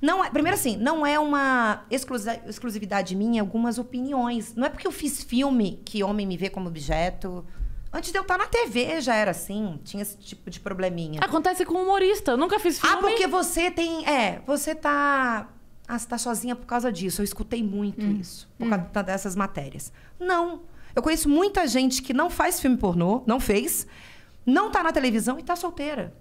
Não 0.00 0.24
é, 0.24 0.30
primeiro 0.30 0.54
assim, 0.56 0.76
não 0.76 1.04
é 1.04 1.18
uma 1.18 1.84
exclusi- 1.90 2.40
exclusividade 2.46 3.14
minha, 3.16 3.42
algumas 3.42 3.78
opiniões. 3.78 4.54
Não 4.54 4.64
é 4.66 4.68
porque 4.68 4.86
eu 4.86 4.92
fiz 4.92 5.22
filme 5.24 5.80
que 5.84 6.02
homem 6.04 6.26
me 6.26 6.36
vê 6.36 6.48
como 6.48 6.68
objeto. 6.68 7.44
Antes 7.92 8.12
de 8.12 8.18
eu 8.18 8.22
estar 8.22 8.36
na 8.38 8.46
TV 8.46 9.00
já 9.00 9.14
era 9.14 9.30
assim, 9.30 9.80
tinha 9.82 10.02
esse 10.02 10.16
tipo 10.18 10.50
de 10.50 10.60
probleminha. 10.60 11.20
Acontece 11.22 11.64
com 11.64 11.74
humorista. 11.82 12.32
Eu 12.32 12.36
nunca 12.36 12.58
fiz 12.60 12.78
filme. 12.78 12.94
Ah, 12.96 12.98
porque 13.00 13.26
você 13.26 13.70
tem. 13.70 14.06
É, 14.06 14.40
você 14.46 14.74
tá. 14.74 15.48
Ah, 15.86 15.98
você 15.98 16.06
tá 16.06 16.18
sozinha 16.18 16.54
por 16.54 16.66
causa 16.66 16.92
disso. 16.92 17.22
Eu 17.22 17.24
escutei 17.24 17.62
muito 17.62 18.04
isso. 18.04 18.46
Por 18.58 18.68
causa 18.68 19.02
dessas 19.02 19.34
matérias. 19.34 19.90
Não. 20.20 20.60
Eu 20.94 21.02
conheço 21.02 21.28
muita 21.28 21.66
gente 21.66 22.02
que 22.02 22.12
não 22.12 22.28
faz 22.28 22.60
filme 22.60 22.76
pornô, 22.76 23.22
não 23.26 23.38
fez, 23.40 23.86
não 24.44 24.70
tá 24.70 24.82
na 24.82 24.92
televisão 24.92 25.38
e 25.38 25.42
tá 25.42 25.56
solteira. 25.56 26.12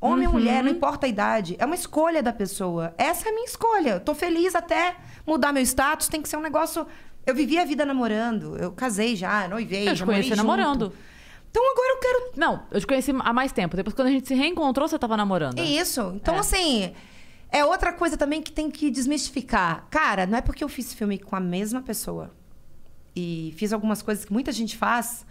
Homem 0.00 0.26
ou 0.26 0.32
mulher, 0.32 0.62
não 0.62 0.70
importa 0.70 1.06
a 1.06 1.08
idade. 1.08 1.56
É 1.58 1.66
uma 1.66 1.74
escolha 1.74 2.22
da 2.22 2.32
pessoa. 2.32 2.94
Essa 2.96 3.28
é 3.28 3.30
a 3.30 3.34
minha 3.34 3.44
escolha. 3.44 3.90
Eu 3.90 4.00
tô 4.00 4.14
feliz 4.14 4.54
até 4.54 4.96
mudar 5.26 5.52
meu 5.52 5.62
status. 5.62 6.08
Tem 6.08 6.22
que 6.22 6.28
ser 6.28 6.36
um 6.38 6.40
negócio. 6.40 6.86
Eu 7.26 7.34
vivi 7.34 7.58
a 7.58 7.64
vida 7.64 7.84
namorando. 7.84 8.56
Eu 8.56 8.72
casei 8.72 9.14
já, 9.14 9.46
noivei. 9.46 9.88
Eu 9.88 9.94
te 9.94 10.04
conheci 10.04 10.34
namorando. 10.34 10.92
Então 11.50 11.62
agora 11.72 11.94
eu 11.94 11.98
quero 11.98 12.32
Não, 12.36 12.62
eu 12.70 12.80
te 12.80 12.86
conheci 12.86 13.10
há 13.18 13.32
mais 13.32 13.52
tempo. 13.52 13.76
Depois, 13.76 13.94
quando 13.94 14.08
a 14.08 14.10
gente 14.12 14.26
se 14.26 14.34
reencontrou, 14.34 14.88
você 14.88 14.98
tava 14.98 15.16
namorando. 15.16 15.58
É 15.58 15.64
isso. 15.64 16.12
Então, 16.14 16.36
É. 16.36 16.38
assim, 16.38 16.94
é 17.50 17.62
outra 17.64 17.92
coisa 17.92 18.16
também 18.16 18.40
que 18.40 18.52
tem 18.52 18.70
que 18.70 18.90
desmistificar. 18.90 19.86
Cara, 19.90 20.24
não 20.26 20.38
é 20.38 20.40
porque 20.40 20.64
eu 20.64 20.68
fiz 20.68 20.94
filme 20.94 21.18
com 21.18 21.36
a 21.36 21.40
mesma 21.40 21.82
pessoa 21.82 22.30
e 23.14 23.52
fiz 23.56 23.72
algumas 23.72 24.00
coisas 24.00 24.24
que 24.24 24.32
muita 24.32 24.52
gente 24.52 24.76
faz 24.78 25.26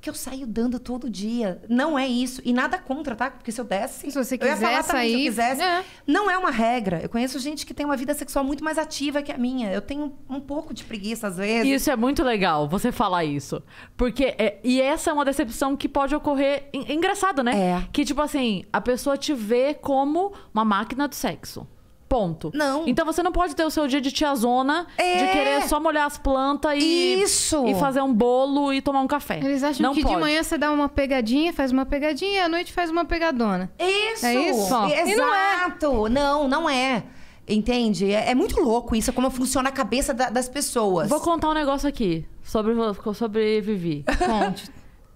que 0.00 0.10
eu 0.10 0.14
saio 0.14 0.46
dando 0.46 0.78
todo 0.78 1.10
dia. 1.10 1.60
Não 1.68 1.98
é 1.98 2.06
isso. 2.06 2.40
E 2.44 2.52
nada 2.52 2.78
contra, 2.78 3.16
tá? 3.16 3.30
Porque 3.30 3.50
se 3.50 3.60
eu 3.60 3.64
desse. 3.64 4.10
Se 4.10 4.16
você 4.24 4.36
eu 4.40 4.46
ia 4.46 4.56
falar 4.56 4.78
quiser 4.82 4.92
também, 4.92 5.08
se 5.10 5.14
eu 5.28 5.32
sair, 5.34 5.46
quisesse. 5.56 5.62
é. 5.62 5.84
Não 6.06 6.30
é 6.30 6.38
uma 6.38 6.50
regra. 6.50 7.00
Eu 7.02 7.08
conheço 7.08 7.38
gente 7.38 7.66
que 7.66 7.74
tem 7.74 7.84
uma 7.84 7.96
vida 7.96 8.14
sexual 8.14 8.44
muito 8.44 8.62
mais 8.62 8.78
ativa 8.78 9.22
que 9.22 9.32
a 9.32 9.38
minha. 9.38 9.72
Eu 9.72 9.80
tenho 9.80 10.12
um 10.28 10.40
pouco 10.40 10.72
de 10.72 10.84
preguiça 10.84 11.26
às 11.26 11.36
vezes. 11.38 11.70
Isso 11.82 11.90
é 11.90 11.96
muito 11.96 12.22
legal, 12.22 12.68
você 12.68 12.92
falar 12.92 13.24
isso. 13.24 13.62
Porque. 13.96 14.34
é- 14.38 14.60
e 14.62 14.80
essa 14.80 15.10
é 15.10 15.12
uma 15.12 15.24
decepção 15.24 15.76
que 15.76 15.88
pode 15.88 16.14
ocorrer. 16.14 16.68
en- 16.72 16.92
Engraçado, 16.94 17.42
né? 17.42 17.58
É. 17.58 17.88
Que, 17.92 18.04
tipo 18.04 18.20
assim, 18.20 18.64
a 18.72 18.80
pessoa 18.80 19.16
te 19.16 19.34
vê 19.34 19.74
como 19.74 20.32
uma 20.54 20.64
máquina 20.64 21.08
do 21.08 21.14
sexo. 21.14 21.66
Ponto. 22.08 22.52
Não. 22.54 22.84
Então 22.86 23.04
você 23.04 23.22
não 23.22 23.32
pode 23.32 23.56
ter 23.56 23.64
o 23.64 23.70
seu 23.70 23.86
dia 23.88 24.00
de 24.00 24.12
tiazona, 24.12 24.86
É. 24.96 25.16
de 25.26 25.32
querer 25.32 25.62
só 25.62 25.80
molhar 25.80 26.06
as 26.06 26.16
plantas 26.16 26.74
e. 26.80 27.20
Isso. 27.22 27.66
E 27.66 27.74
fazer 27.74 28.00
um 28.00 28.14
bolo 28.14 28.72
e 28.72 28.80
tomar 28.80 29.00
um 29.00 29.08
café. 29.08 29.38
Eles 29.38 29.62
acham 29.64 29.82
não 29.82 29.92
que 29.94 30.02
pode. 30.02 30.14
de 30.14 30.20
manhã 30.20 30.42
você 30.42 30.56
dá 30.56 30.70
uma 30.70 30.88
pegadinha, 30.88 31.52
faz 31.52 31.72
uma 31.72 31.84
pegadinha, 31.84 32.30
e 32.32 32.38
à 32.38 32.48
noite 32.48 32.72
faz 32.72 32.90
uma 32.90 33.04
pegadona. 33.04 33.72
Isso! 33.78 34.24
É 34.24 34.34
isso? 34.34 34.74
E 34.74 35.14
não 35.16 35.34
é. 35.34 35.54
Exato! 35.64 36.08
Não, 36.08 36.46
não 36.48 36.70
é. 36.70 37.02
Entende? 37.48 38.12
É, 38.12 38.30
é 38.30 38.34
muito 38.34 38.60
louco 38.60 38.94
isso, 38.96 39.12
como 39.12 39.30
funciona 39.30 39.68
a 39.68 39.72
cabeça 39.72 40.12
da- 40.14 40.30
das 40.30 40.48
pessoas. 40.48 41.08
Vou 41.08 41.20
contar 41.20 41.48
um 41.50 41.54
negócio 41.54 41.88
aqui 41.88 42.26
sobre, 42.42 42.72
sobre 43.14 43.60
Vivi. 43.60 44.04
Conte. 44.18 44.68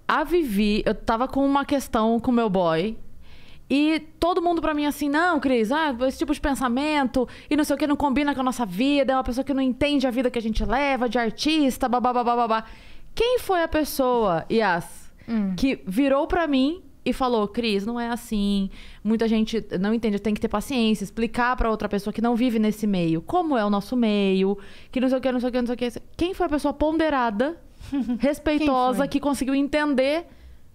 A 0.06 0.24
Vivi, 0.24 0.82
eu 0.84 0.94
tava 0.94 1.28
com 1.28 1.44
uma 1.46 1.64
questão 1.64 2.18
com 2.20 2.32
meu 2.32 2.48
boy. 2.50 2.96
E 3.70 4.00
todo 4.18 4.42
mundo 4.42 4.60
pra 4.60 4.74
mim 4.74 4.84
assim, 4.84 5.08
não, 5.08 5.38
Cris, 5.38 5.70
ah, 5.70 5.96
esse 6.08 6.18
tipo 6.18 6.34
de 6.34 6.40
pensamento 6.40 7.28
e 7.48 7.54
não 7.54 7.62
sei 7.62 7.76
o 7.76 7.78
que 7.78 7.86
não 7.86 7.94
combina 7.94 8.34
com 8.34 8.40
a 8.40 8.44
nossa 8.44 8.66
vida, 8.66 9.12
é 9.12 9.16
uma 9.16 9.22
pessoa 9.22 9.44
que 9.44 9.54
não 9.54 9.62
entende 9.62 10.08
a 10.08 10.10
vida 10.10 10.28
que 10.28 10.38
a 10.38 10.42
gente 10.42 10.64
leva, 10.64 11.08
de 11.08 11.18
artista, 11.18 11.88
babá. 11.88 12.64
Quem 13.14 13.38
foi 13.38 13.62
a 13.62 13.68
pessoa, 13.68 14.44
Yas, 14.50 15.12
que 15.56 15.80
virou 15.86 16.26
pra 16.26 16.48
mim 16.48 16.82
e 17.04 17.12
falou, 17.12 17.46
Cris, 17.46 17.86
não 17.86 17.98
é 17.98 18.08
assim, 18.08 18.70
muita 19.04 19.28
gente 19.28 19.64
não 19.78 19.94
entende, 19.94 20.18
tem 20.18 20.34
que 20.34 20.40
ter 20.40 20.48
paciência, 20.48 21.04
explicar 21.04 21.56
pra 21.56 21.70
outra 21.70 21.88
pessoa 21.88 22.12
que 22.12 22.20
não 22.20 22.34
vive 22.34 22.58
nesse 22.58 22.86
meio, 22.86 23.22
como 23.22 23.56
é 23.56 23.64
o 23.64 23.70
nosso 23.70 23.96
meio, 23.96 24.58
que 24.90 25.00
não 25.00 25.08
sei 25.08 25.18
o 25.18 25.20
que, 25.20 25.32
não 25.32 25.40
sei 25.40 25.48
o 25.48 25.52
que, 25.52 25.58
não 25.60 25.66
sei 25.66 25.74
o 25.74 25.78
que. 25.78 25.92
Quem 26.16 26.34
foi 26.34 26.46
a 26.46 26.48
pessoa 26.48 26.74
ponderada, 26.74 27.56
respeitosa, 28.18 29.06
que 29.06 29.20
conseguiu 29.20 29.54
entender 29.54 30.26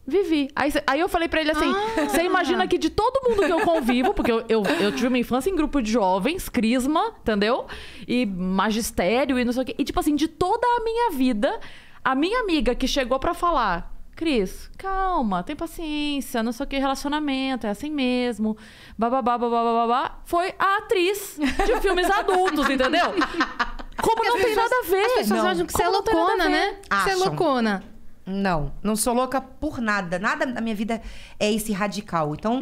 Vivi. 0.08 0.50
Aí, 0.56 0.72
aí 0.86 1.00
eu 1.00 1.10
falei 1.10 1.28
pra 1.28 1.42
ele 1.42 1.52
assim: 1.52 1.72
Ah. 1.72 2.06
você 2.08 2.24
imagina 2.24 2.68
que 2.68 2.78
de 2.78 2.90
todo 2.90 3.28
mundo 3.28 3.44
que 3.44 3.52
eu 3.52 3.62
convivo, 3.62 4.14
porque 4.14 4.32
eu, 4.32 4.46
eu, 4.48 4.64
eu 4.80 4.92
tive 4.92 5.08
uma 5.08 5.18
infância 5.18 5.50
em 5.50 5.56
grupo 5.56 5.82
de 5.82 5.92
jovens, 5.92 6.48
crisma, 6.48 7.14
entendeu? 7.22 7.66
E 8.08 8.26
magistério 8.26 9.40
e 9.40 9.46
não 9.46 9.52
sei 9.52 9.64
o 9.64 9.66
quê. 9.66 9.76
E 9.78 9.84
tipo 9.84 10.00
assim, 10.00 10.16
de 10.16 10.28
toda 10.28 10.66
a 10.66 10.84
minha 10.84 11.12
vida, 11.12 11.60
a 12.04 12.14
minha 12.14 12.40
amiga 12.42 12.76
que 12.76 12.88
chegou 12.88 13.20
pra 13.20 13.34
falar. 13.34 13.94
Cris, 14.16 14.72
calma, 14.78 15.44
tem 15.44 15.58
paciência, 15.58 16.42
não 16.42 16.54
sei 16.54 16.66
o 16.66 16.70
que, 16.70 16.78
relacionamento, 16.78 17.68
é 17.68 17.70
assim 17.72 17.92
mesmo. 17.92 18.56
Bababá, 18.98 19.38
babá, 19.38 19.62
babá, 19.62 20.20
foi 20.24 20.54
a 20.58 20.78
atriz 20.78 21.38
de 21.38 21.82
filmes 21.82 22.10
adultos, 22.10 22.70
entendeu? 22.70 23.08
Como 24.02 24.24
não 24.24 24.38
tem 24.38 24.56
nada 24.56 24.74
a 24.74 24.88
ver. 24.88 25.06
As 25.06 25.14
pessoas 25.14 25.44
Não. 25.44 25.50
acham 25.50 25.66
que 25.66 25.74
você 25.74 25.84
é 25.84 25.90
loucona, 25.90 26.48
né? 26.48 26.78
Você 27.04 27.10
é 27.10 27.16
loucona. 27.16 27.84
Não, 28.26 28.72
não 28.82 28.96
sou 28.96 29.14
louca 29.14 29.40
por 29.40 29.80
nada. 29.80 30.18
Nada 30.18 30.46
na 30.46 30.60
minha 30.60 30.76
vida 30.76 31.02
é 31.40 31.52
esse 31.52 31.72
radical. 31.72 32.34
Então, 32.34 32.60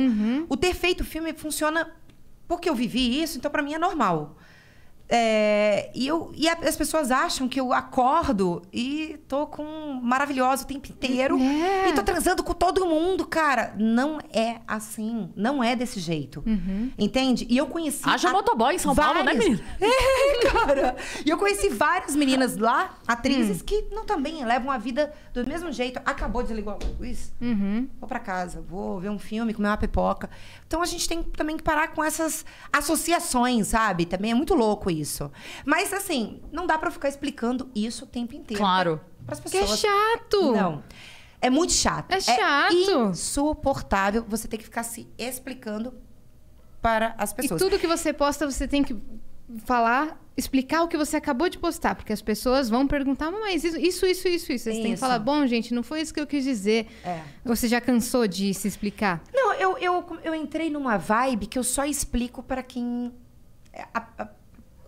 o 0.50 0.57
ter 0.57 0.74
feito 0.74 1.06
filme 1.06 1.34
funciona 1.34 1.90
porque 2.47 2.69
eu 2.69 2.75
vivi 2.75 3.22
isso, 3.22 3.38
então 3.38 3.50
pra 3.50 3.63
mim 3.63 3.73
é 3.73 3.79
normal. 3.79 4.35
É, 5.09 5.91
e, 5.94 6.08
eu, 6.08 6.31
e 6.34 6.47
as 6.50 6.75
pessoas 6.75 7.12
acham 7.12 7.47
que 7.47 7.59
eu 7.59 7.72
acordo 7.74 8.62
e 8.74 9.19
tô 9.28 9.46
com 9.46 10.00
maravilhosa 10.02 10.64
o 10.64 10.68
tempo 10.68 10.88
inteiro 10.90 11.38
É. 11.40 11.90
e 11.90 11.94
tô 11.94 12.02
transando 12.02 12.41
com 12.44 12.53
todo 12.53 12.86
mundo, 12.86 13.28
cara. 13.28 13.75
Não 13.78 14.19
é 14.31 14.62
assim. 14.68 15.30
Não 15.36 15.64
é 15.64 15.75
desse 15.75 16.00
jeito. 16.00 16.44
Entende? 16.97 17.46
E 17.50 17.58
eu 17.58 17.68
conheci. 17.68 18.02
Haja 18.03 18.30
a- 18.30 18.31
motoboy 18.31 18.75
em 18.75 18.80
São 18.80 18.96
Paulo, 18.96 19.19
né, 19.24 19.34
várias- 19.34 19.44
menina? 19.44 19.64
É, 19.81 20.50
cara. 20.50 20.96
E 21.25 21.30
eu 21.30 21.38
conheci 21.38 21.70
várias 21.70 22.16
meninas 22.16 22.58
lá, 22.58 22.96
atrizes, 23.08 23.62
que 23.62 23.85
não 23.91 24.06
também 24.06 24.44
levam 24.46 24.72
a 24.72 24.78
vida 24.78 25.14
do 25.34 25.46
mesmo 25.46 25.72
jeito. 25.72 26.00
Acabou 26.06 26.41
de 26.41 26.47
desligar 26.50 26.75
a 26.75 27.00
luz. 27.00 27.34
Uhum. 27.41 27.88
Vou 28.00 28.08
pra 28.08 28.20
casa, 28.20 28.62
vou 28.68 29.00
ver 29.00 29.09
um 29.09 29.20
filme, 29.20 29.53
comer 29.53 29.68
uma 29.68 29.78
pipoca. 29.78 30.30
Então 30.66 30.81
a 30.81 30.85
gente 30.85 31.08
tem 31.08 31.22
também 31.22 31.58
que 31.58 31.64
parar 31.64 31.90
com 31.90 32.03
essas 32.03 32.46
associações, 32.72 33.68
sabe? 33.68 34.06
Também 34.06 34.31
é 34.31 34.34
muito 34.35 34.53
louco 34.56 34.90
isso. 34.99 35.31
Mas 35.65 35.91
assim, 35.93 36.41
não 36.51 36.65
dá 36.67 36.77
pra 36.77 36.89
ficar 36.91 37.09
explicando 37.09 37.69
isso 37.75 38.05
o 38.05 38.07
tempo 38.07 38.35
inteiro. 38.35 38.61
Claro. 38.61 39.01
Para 39.25 39.33
as 39.35 39.39
Que 39.39 39.57
é 39.57 39.61
pessoas. 39.61 39.79
chato. 39.79 40.51
Não. 40.53 40.83
É 41.41 41.49
muito 41.49 41.73
chato. 41.73 42.11
É 42.11 42.19
chato. 42.21 42.73
insuportável 43.11 44.23
você 44.27 44.47
ter 44.47 44.57
que 44.57 44.63
ficar 44.63 44.83
se 44.83 45.07
explicando 45.17 45.93
para 46.81 47.15
as 47.17 47.31
E 47.31 47.35
pessoas. 47.35 47.61
tudo 47.61 47.79
que 47.79 47.87
você 47.87 48.13
posta, 48.13 48.49
você 48.49 48.67
tem 48.67 48.83
que 48.83 48.95
falar, 49.65 50.19
explicar 50.35 50.83
o 50.83 50.87
que 50.87 50.97
você 50.97 51.17
acabou 51.17 51.47
de 51.49 51.57
postar, 51.59 51.95
porque 51.95 52.11
as 52.13 52.21
pessoas 52.21 52.69
vão 52.69 52.87
perguntar, 52.87 53.29
mas 53.31 53.63
isso, 53.63 53.77
isso, 53.77 54.05
isso, 54.05 54.27
isso, 54.27 54.51
isso. 54.53 54.63
Você 54.65 54.71
tem 54.71 54.83
que 54.83 54.89
Isso. 54.91 54.99
falar, 55.01 55.19
bom, 55.19 55.45
gente, 55.45 55.73
não 55.73 55.83
foi 55.83 56.01
isso 56.01 56.13
que 56.13 56.19
eu 56.19 56.25
quis 56.27 56.43
dizer. 56.43 56.87
É. 57.03 57.21
Você 57.45 57.67
já 57.67 57.79
cansou 57.79 58.27
de 58.27 58.53
se 58.53 58.67
explicar? 58.67 59.21
Não, 59.33 59.53
eu, 59.53 59.77
eu, 59.77 60.19
eu 60.23 60.33
entrei 60.35 60.69
numa 60.69 60.97
vibe 60.97 61.47
que 61.47 61.59
eu 61.59 61.63
só 61.63 61.85
explico 61.85 62.41
para 62.41 62.63
quem. 62.63 63.13
a- 63.93 64.07
a- 64.17 64.27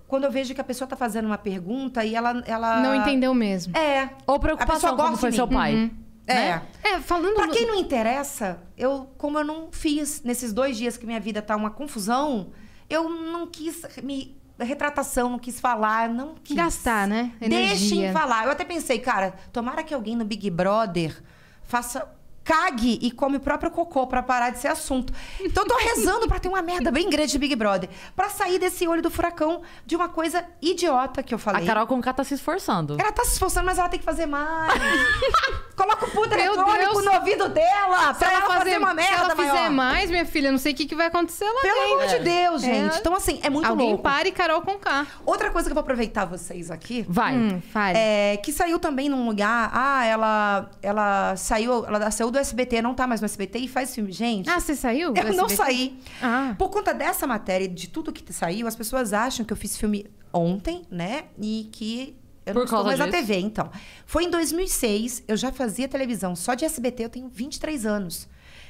quando 0.08 0.26
eu 0.26 0.32
vejo 0.32 0.54
que 0.54 0.62
a 0.62 0.64
pessoa 0.64 0.88
tá 0.88 0.96
fazendo 0.96 1.26
uma 1.26 1.38
pergunta 1.38 2.04
e 2.04 2.16
ela. 2.16 2.44
ela... 2.46 2.80
Não 2.82 2.96
entendeu 2.96 3.34
mesmo. 3.34 3.76
É. 3.76 4.10
Ou 4.26 4.36
A 4.36 4.40
pessoa 4.40 4.40
preocupação, 4.40 4.96
gosta 4.96 5.18
foi 5.18 5.32
seu 5.32 5.48
pai. 5.48 5.92
É. 6.28 6.34
né? 6.34 6.62
É, 6.84 7.00
falando... 7.00 7.36
Pra 7.36 7.50
quem 7.50 7.68
não 7.68 7.76
interessa, 7.76 8.60
eu, 8.78 9.10
como 9.18 9.38
eu 9.38 9.44
não 9.44 9.70
fiz 9.72 10.24
nesses 10.24 10.52
dois 10.52 10.78
dias 10.78 10.98
que 10.98 11.06
minha 11.06 11.20
vida 11.20 11.42
tá 11.42 11.56
uma 11.56 11.70
confusão, 11.70 12.52
eu 12.90 13.10
não 13.10 13.48
quis 13.48 13.82
me. 14.04 14.36
Retratação, 14.58 15.30
não 15.30 15.38
quis 15.38 15.60
falar, 15.60 16.08
não 16.08 16.36
quis. 16.42 16.56
Gastar, 16.56 17.06
né? 17.08 17.34
Deixem 17.40 18.00
Energia. 18.00 18.14
falar. 18.14 18.46
Eu 18.46 18.52
até 18.52 18.64
pensei, 18.64 19.00
cara, 19.00 19.34
tomara 19.52 19.84
que 19.84 19.94
alguém 19.94 20.16
no 20.16 20.24
Big 20.24 20.50
Brother 20.50 21.22
faça. 21.64 22.08
Cague 22.46 23.00
e 23.02 23.10
come 23.12 23.38
o 23.38 23.40
próprio 23.40 23.72
cocô 23.72 24.06
pra 24.08 24.22
parar 24.24 24.52
de 24.52 24.60
ser 24.60 24.68
assunto. 24.68 25.12
Então 25.42 25.64
eu 25.64 25.68
tô 25.68 25.76
rezando 25.78 26.28
pra 26.28 26.40
ter 26.40 26.48
uma 26.48 26.62
merda 26.62 26.92
bem 26.92 27.10
grande 27.10 27.32
de 27.32 27.40
Big 27.40 27.56
Brother. 27.56 27.90
Pra 28.16 28.30
sair 28.30 28.60
desse 28.60 28.88
olho 28.88 29.02
do 29.02 29.10
furacão 29.10 29.64
de 29.86 29.96
uma 29.96 30.08
coisa 30.08 30.46
idiota 30.62 31.24
que 31.24 31.34
eu 31.34 31.40
falei. 31.40 31.64
A 31.64 31.66
Carol 31.66 31.88
Conká 31.88 32.14
tá 32.14 32.24
se 32.24 32.36
esforçando. 32.36 32.98
Ela 33.00 33.12
tá 33.12 33.26
se 33.26 33.32
esforçando, 33.34 33.66
mas 33.66 33.80
ela 33.80 33.90
tem 33.90 34.00
que 34.00 34.06
fazer 34.06 34.28
mais. 34.28 34.72
Coloca 35.76 36.06
o 36.06 36.12
puto 36.12 36.34
eletrônico 36.34 37.02
no 37.02 37.12
ouvido 37.16 37.50
dela 37.50 38.14
Se 38.14 38.20
pra 38.20 38.32
ela 38.32 38.46
fazer, 38.60 38.78
uma 38.78 38.94
merda 38.94 39.16
se 39.18 39.22
ela 39.24 39.36
fizer 39.36 39.52
maior. 39.54 39.72
mais, 39.72 40.10
minha 40.10 40.26
filha, 40.26 40.52
não 40.52 40.58
sei 40.58 40.72
o 40.72 40.76
que, 40.76 40.86
que 40.86 40.96
vai 40.96 41.08
acontecer 41.08 41.44
lá 41.46 41.62
Pelo 41.62 41.74
dentro. 41.82 41.94
amor 41.96 42.08
de 42.08 42.20
Deus, 42.20 42.64
É. 42.64 42.66
gente. 42.66 43.00
Então, 43.00 43.14
assim, 43.16 43.40
é 43.44 43.50
muito 43.50 43.68
Alguém 43.68 43.90
louco. 43.90 44.04
pare 44.04 44.32
Carol 44.32 44.62
com 44.62 44.78
K. 44.80 45.06
Outra 45.26 45.50
coisa 45.50 45.68
que 45.68 45.72
eu 45.72 45.76
vou 45.76 45.82
aproveitar 45.82 46.26
vocês 46.26 46.72
aqui. 46.72 47.06
Vai. 47.10 47.34
Hum, 47.36 47.62
fale. 47.74 47.98
É, 47.98 48.38
que 48.38 48.54
saiu 48.54 48.80
também 48.80 49.10
num 49.10 49.26
lugar. 49.28 49.70
Ah, 49.74 50.06
ela, 50.06 50.70
ela 50.82 51.36
saiu. 51.36 51.86
Ela 51.86 52.10
saiu 52.12 52.32
do 52.36 52.40
SBT, 52.40 52.82
não 52.82 52.94
tá 52.94 53.08
mais 53.08 53.22
no 53.22 53.26
SBT 53.26 53.60
e 53.60 53.68
faz 53.68 53.96
filme. 53.96 54.12
Gente. 54.12 54.50
Ah, 54.50 54.60
você 54.60 54.76
saiu? 54.76 55.14
eu 55.16 55.34
não 55.34 55.50
saí. 55.50 56.00
Ah. 56.22 56.54
Por 56.58 56.70
conta 56.70 56.94
dessa 56.94 57.26
matéria, 57.26 57.68
de 57.68 57.88
tudo 57.88 58.14
que 58.14 58.32
saiu, 58.32 58.68
as 58.68 58.76
pessoas 58.76 59.14
acham 59.14 59.46
que 59.46 59.52
eu 59.52 59.58
fiz 59.58 59.78
filme 59.78 60.06
ontem, 60.32 60.84
né? 60.92 61.26
E 61.42 61.70
que 61.72 62.16
eu 62.46 62.54
Por 62.54 62.60
não 62.60 62.66
estou 62.66 62.84
mais 62.84 63.00
na 63.00 63.06
disso. 63.08 63.18
TV, 63.18 63.40
então. 63.40 63.72
Foi 64.06 64.26
em 64.26 64.30
2006, 64.30 65.24
eu 65.28 65.36
já 65.36 65.52
fazia 65.52 65.88
televisão 65.88 66.36
só 66.36 66.54
de 66.54 66.64
SBT, 66.66 67.06
eu 67.06 67.10
tenho 67.10 67.28
23 67.28 67.86
anos. 67.86 68.28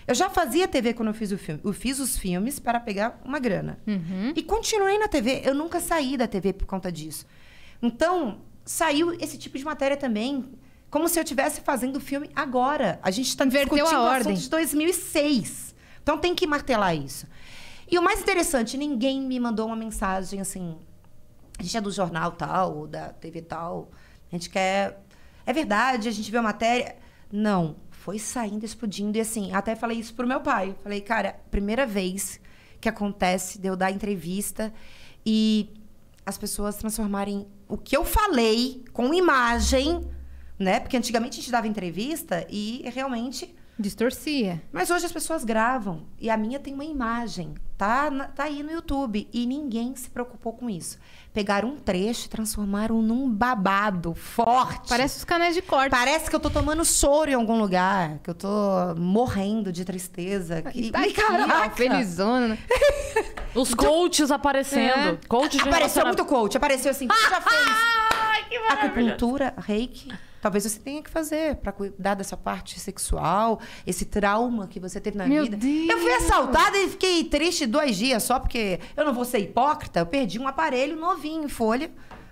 Eu 0.07 0.13
já 0.13 0.29
fazia 0.29 0.67
TV 0.67 0.93
quando 0.93 1.07
eu 1.09 1.13
fiz 1.15 1.31
o 1.31 1.37
filme. 1.37 1.59
Eu 1.63 1.73
fiz 1.73 1.99
os 1.99 2.15
filmes 2.17 2.59
para 2.59 2.79
pegar 2.79 3.19
uma 3.25 3.39
grana. 3.39 3.79
E 4.35 4.43
continuei 4.43 4.99
na 4.99 5.07
TV. 5.07 5.41
Eu 5.43 5.55
nunca 5.55 5.79
saí 5.79 6.15
da 6.15 6.27
TV 6.27 6.53
por 6.53 6.65
conta 6.67 6.91
disso. 6.91 7.25
Então, 7.81 8.39
saiu 8.63 9.13
esse 9.19 9.37
tipo 9.37 9.57
de 9.57 9.65
matéria 9.65 9.97
também. 9.97 10.45
Como 10.95 11.09
se 11.09 11.19
eu 11.19 11.23
estivesse 11.23 11.59
fazendo 11.59 11.97
o 11.97 11.99
filme 11.99 12.29
agora. 12.33 13.01
A 13.03 13.11
gente 13.11 13.27
está 13.27 13.43
discutindo 13.43 13.85
a 13.85 14.01
ordem. 14.01 14.31
assunto 14.31 14.43
de 14.43 14.49
2006. 14.49 15.75
Então, 16.01 16.17
tem 16.17 16.33
que 16.33 16.47
martelar 16.47 16.95
isso. 16.95 17.27
E 17.91 17.99
o 17.99 18.01
mais 18.01 18.21
interessante, 18.21 18.77
ninguém 18.77 19.19
me 19.19 19.37
mandou 19.37 19.67
uma 19.67 19.75
mensagem 19.75 20.39
assim... 20.39 20.77
A 21.59 21.63
gente 21.63 21.75
é 21.75 21.81
do 21.81 21.91
jornal 21.91 22.31
tal, 22.31 22.77
ou 22.77 22.87
da 22.87 23.09
TV 23.09 23.41
tal. 23.41 23.91
A 24.31 24.35
gente 24.37 24.49
quer... 24.49 25.03
É 25.45 25.51
verdade, 25.51 26.07
a 26.07 26.11
gente 26.13 26.31
vê 26.31 26.37
a 26.37 26.41
matéria... 26.41 26.95
Não. 27.29 27.75
Foi 27.91 28.17
saindo, 28.17 28.63
explodindo. 28.63 29.17
E 29.17 29.19
assim, 29.19 29.53
até 29.53 29.75
falei 29.75 29.99
isso 29.99 30.13
pro 30.13 30.25
meu 30.25 30.39
pai. 30.39 30.77
Falei, 30.81 31.01
cara, 31.01 31.37
primeira 31.51 31.85
vez 31.85 32.39
que 32.79 32.87
acontece 32.87 33.59
de 33.59 33.67
eu 33.67 33.75
dar 33.75 33.91
entrevista 33.91 34.73
e 35.25 35.73
as 36.25 36.37
pessoas 36.37 36.77
transformarem 36.77 37.45
o 37.67 37.77
que 37.77 37.97
eu 37.97 38.05
falei 38.05 38.85
com 38.93 39.13
imagem, 39.13 39.99
né? 40.57 40.79
Porque 40.79 40.97
antigamente 40.97 41.37
a 41.39 41.41
gente 41.41 41.51
dava 41.51 41.67
entrevista 41.67 42.45
e 42.49 42.83
realmente. 42.93 43.53
Distorcia. 43.77 44.61
Mas 44.71 44.89
hoje 44.89 45.05
as 45.05 45.11
pessoas 45.11 45.43
gravam 45.43 46.03
e 46.17 46.29
a 46.29 46.37
minha 46.37 46.61
tem 46.61 46.73
uma 46.73 46.85
imagem, 46.85 47.55
tá, 47.77 48.09
tá 48.33 48.45
aí 48.45 48.63
no 48.63 48.71
YouTube 48.71 49.27
e 49.33 49.45
ninguém 49.45 49.93
se 49.97 50.09
preocupou 50.09 50.53
com 50.53 50.69
isso. 50.69 50.97
Pegaram 51.33 51.67
um 51.71 51.75
trecho 51.75 52.27
e 52.27 52.29
transformaram 52.29 53.01
num 53.01 53.29
babado 53.29 54.13
forte. 54.15 54.87
Parece 54.87 55.17
os 55.17 55.25
canais 55.25 55.53
de 55.53 55.61
corte. 55.61 55.89
Parece 55.91 56.29
que 56.29 56.35
eu 56.37 56.39
tô 56.39 56.49
tomando 56.49 56.85
soro 56.85 57.29
em 57.29 57.33
algum 57.33 57.59
lugar, 57.59 58.19
que 58.23 58.29
eu 58.29 58.33
tô 58.33 58.47
morrendo 58.97 59.73
de 59.73 59.83
tristeza. 59.83 60.63
E 60.73 60.83
Que... 60.83 60.91
tá 60.91 60.99
aqui, 61.01 61.15
ó, 61.21 61.69
felizona. 61.71 62.47
né? 62.47 62.57
Os 63.53 63.73
coaches 63.73 64.31
aparecendo. 64.31 65.19
Coaches 65.27 65.61
de 65.61 65.67
Apareceu 65.67 66.05
muito 66.05 66.23
coach, 66.23 66.55
apareceu 66.55 66.91
assim, 66.91 67.07
você 67.07 67.29
já 67.29 67.41
fez 67.41 67.61
Ai, 68.11 68.43
que 68.49 68.57
maravilha. 68.59 68.85
acupuntura, 69.13 69.53
reiki. 69.57 70.13
Talvez 70.41 70.63
você 70.63 70.79
tenha 70.79 71.01
que 71.01 71.09
fazer 71.09 71.55
pra 71.55 71.71
cuidar 71.71 72.13
dessa 72.13 72.37
parte 72.37 72.79
sexual, 72.79 73.59
esse 73.85 74.05
trauma 74.05 74.67
que 74.67 74.79
você 74.79 74.99
teve 75.01 75.17
na 75.17 75.25
Meu 75.25 75.43
vida. 75.43 75.57
Deus! 75.57 75.89
Eu 75.89 75.99
fui 75.99 76.11
assaltada 76.13 76.77
e 76.77 76.89
fiquei 76.89 77.23
triste 77.23 77.65
dois 77.65 77.95
dias 77.97 78.21
só 78.23 78.39
porque 78.39 78.79
eu 78.95 79.03
não 79.05 79.13
vou 79.13 79.25
ser 79.25 79.39
hipócrita. 79.39 79.99
Eu 80.01 80.05
perdi 80.05 80.39
um 80.39 80.47
aparelho 80.47 80.95
novinho 80.95 81.43
em 81.45 81.49
folha, 81.49 81.89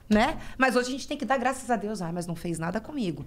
né? 0.09 0.38
Mas 0.57 0.75
hoje 0.75 0.89
a 0.89 0.91
gente 0.91 1.07
tem 1.07 1.17
que 1.17 1.25
dar 1.25 1.38
graças 1.38 1.71
a 1.71 1.75
Deus. 1.75 2.01
Ah, 2.01 2.11
mas 2.13 2.27
não 2.27 2.35
fez 2.35 2.59
nada 2.59 2.79
comigo. 2.79 3.25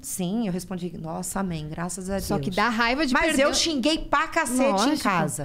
Sim, 0.00 0.46
eu 0.48 0.52
respondi, 0.52 0.92
nossa, 0.98 1.40
amém, 1.40 1.68
graças 1.68 2.08
a 2.10 2.14
Deus. 2.14 2.24
Só 2.24 2.38
que 2.38 2.50
dá 2.50 2.68
raiva 2.68 3.06
de 3.06 3.12
Mas 3.12 3.26
perder. 3.26 3.42
eu 3.44 3.54
xinguei 3.54 3.98
pra 3.98 4.26
cacete 4.26 4.60
em 4.62 4.72
Lógico. 4.72 5.02
casa. 5.02 5.44